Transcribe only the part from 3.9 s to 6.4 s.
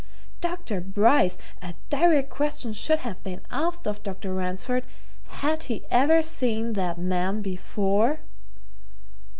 Dr. Ransford had he ever